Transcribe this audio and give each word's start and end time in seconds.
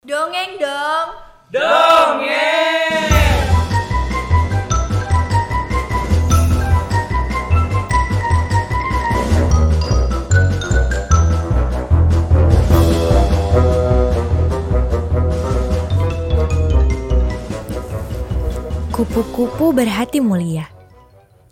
Dongeng 0.00 0.56
dong. 0.56 1.08
Dongeng. 1.52 3.04
Kupu-kupu 18.88 19.76
berhati 19.76 20.24
mulia. 20.24 20.64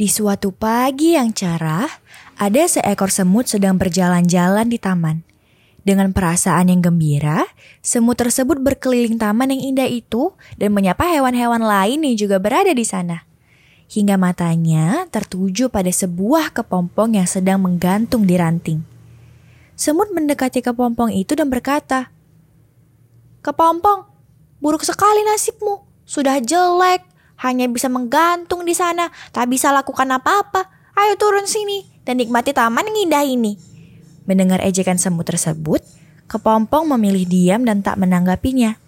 Di 0.00 0.08
suatu 0.08 0.48
pagi 0.56 1.12
yang 1.12 1.36
cerah, 1.36 1.92
ada 2.40 2.62
seekor 2.64 3.12
semut 3.12 3.52
sedang 3.52 3.76
berjalan-jalan 3.76 4.64
di 4.64 4.80
taman. 4.80 5.29
Dengan 5.90 6.14
perasaan 6.14 6.70
yang 6.70 6.86
gembira, 6.86 7.50
semut 7.82 8.14
tersebut 8.14 8.62
berkeliling 8.62 9.18
taman 9.18 9.50
yang 9.50 9.74
indah 9.74 9.90
itu 9.90 10.30
dan 10.54 10.70
menyapa 10.70 11.02
hewan-hewan 11.02 11.58
lain 11.58 12.06
yang 12.06 12.14
juga 12.14 12.38
berada 12.38 12.70
di 12.70 12.86
sana. 12.86 13.26
Hingga 13.90 14.14
matanya 14.14 15.10
tertuju 15.10 15.66
pada 15.66 15.90
sebuah 15.90 16.54
kepompong 16.54 17.18
yang 17.18 17.26
sedang 17.26 17.66
menggantung 17.66 18.22
di 18.22 18.38
ranting. 18.38 18.86
Semut 19.74 20.14
mendekati 20.14 20.62
kepompong 20.62 21.10
itu 21.10 21.34
dan 21.34 21.50
berkata, 21.50 22.14
Kepompong, 23.42 24.06
buruk 24.62 24.86
sekali 24.86 25.26
nasibmu. 25.26 25.82
Sudah 26.06 26.38
jelek, 26.38 27.02
hanya 27.42 27.66
bisa 27.66 27.90
menggantung 27.90 28.62
di 28.62 28.78
sana, 28.78 29.10
tak 29.34 29.50
bisa 29.50 29.74
lakukan 29.74 30.06
apa-apa. 30.06 30.70
Ayo 30.94 31.18
turun 31.18 31.50
sini 31.50 31.82
dan 32.06 32.22
nikmati 32.22 32.54
taman 32.54 32.86
yang 32.94 33.10
indah 33.10 33.26
ini. 33.26 33.69
Mendengar 34.30 34.62
ejekan 34.62 34.94
semut 34.94 35.26
tersebut, 35.26 35.82
kepompong 36.30 36.86
memilih 36.94 37.26
diam 37.26 37.66
dan 37.66 37.82
tak 37.82 37.98
menanggapinya. 37.98 38.78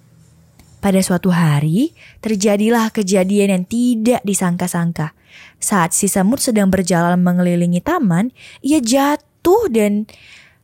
Pada 0.78 1.02
suatu 1.02 1.34
hari, 1.34 1.90
terjadilah 2.22 2.94
kejadian 2.94 3.50
yang 3.50 3.64
tidak 3.66 4.22
disangka-sangka. 4.22 5.18
Saat 5.58 5.98
si 5.98 6.06
semut 6.06 6.38
sedang 6.38 6.70
berjalan 6.70 7.18
mengelilingi 7.18 7.82
taman, 7.82 8.30
ia 8.62 8.78
jatuh 8.78 9.66
dan 9.66 10.06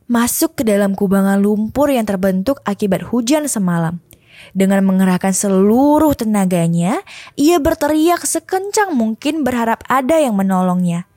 masuk 0.07 0.55
ke 0.55 0.63
dalam 0.63 0.95
kubangan 0.95 1.43
lumpur 1.43 1.91
yang 1.91 2.07
terbentuk 2.07 2.63
akibat 2.63 3.03
hujan 3.03 3.51
semalam. 3.51 3.99
Dengan 4.55 4.87
mengerahkan 4.87 5.35
seluruh 5.35 6.15
tenaganya, 6.15 7.03
ia 7.35 7.59
berteriak 7.59 8.23
sekencang 8.23 8.95
mungkin 8.95 9.43
berharap 9.43 9.83
ada 9.91 10.23
yang 10.23 10.39
menolongnya. 10.39 11.08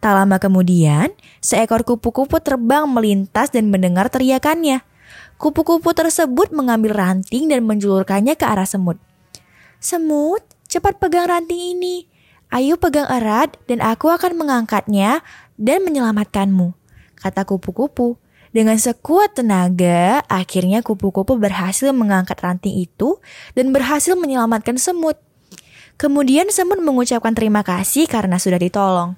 Tak 0.00 0.12
lama 0.12 0.36
kemudian, 0.36 1.10
seekor 1.40 1.82
kupu-kupu 1.82 2.38
terbang 2.38 2.84
melintas 2.86 3.48
dan 3.50 3.72
mendengar 3.72 4.12
teriakannya. 4.12 4.84
Kupu-kupu 5.36 5.92
tersebut 5.92 6.52
mengambil 6.52 6.96
ranting 6.96 7.48
dan 7.48 7.64
menjulurkannya 7.64 8.36
ke 8.36 8.44
arah 8.44 8.68
semut. 8.68 9.00
Semut, 9.80 10.44
cepat 10.68 10.96
pegang 10.96 11.28
ranting 11.28 11.76
ini. 11.76 12.08
Ayo 12.48 12.78
pegang 12.78 13.10
erat 13.10 13.58
dan 13.66 13.82
aku 13.82 14.08
akan 14.08 14.38
mengangkatnya 14.38 15.20
dan 15.58 15.82
menyelamatkanmu, 15.82 16.72
kata 17.18 17.42
kupu-kupu. 17.42 18.16
Dengan 18.54 18.80
sekuat 18.80 19.36
tenaga, 19.36 20.24
akhirnya 20.32 20.80
kupu-kupu 20.80 21.36
berhasil 21.36 21.92
mengangkat 21.92 22.40
ranting 22.40 22.80
itu 22.88 23.20
dan 23.52 23.74
berhasil 23.74 24.16
menyelamatkan 24.16 24.80
semut. 24.80 25.20
Kemudian 26.00 26.48
semut 26.48 26.80
mengucapkan 26.80 27.36
terima 27.36 27.60
kasih 27.60 28.08
karena 28.08 28.40
sudah 28.40 28.56
ditolong. 28.56 29.16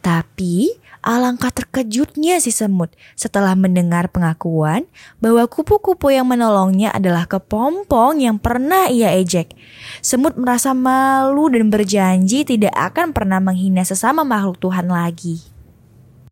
Tapi 0.00 0.72
alangkah 1.04 1.52
terkejutnya 1.52 2.40
si 2.40 2.52
semut 2.52 2.92
setelah 3.16 3.52
mendengar 3.52 4.08
pengakuan 4.08 4.88
bahwa 5.20 5.44
kupu-kupu 5.48 6.12
yang 6.12 6.28
menolongnya 6.28 6.92
adalah 6.92 7.28
kepompong 7.28 8.20
yang 8.20 8.40
pernah 8.40 8.88
ia 8.88 9.12
ejek. 9.16 9.52
Semut 10.00 10.36
merasa 10.40 10.72
malu 10.72 11.52
dan 11.52 11.68
berjanji 11.68 12.48
tidak 12.48 12.72
akan 12.72 13.12
pernah 13.12 13.40
menghina 13.44 13.84
sesama 13.84 14.24
makhluk 14.24 14.60
Tuhan 14.60 14.88
lagi. 14.88 15.59